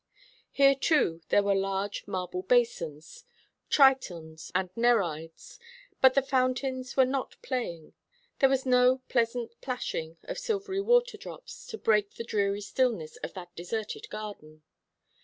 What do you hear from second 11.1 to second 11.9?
drops to